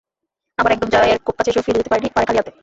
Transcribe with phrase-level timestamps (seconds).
[0.57, 2.51] আবার একদম জয়ের খুব কাছে এসেও ফিরে যেতে পারে খালি হাতে।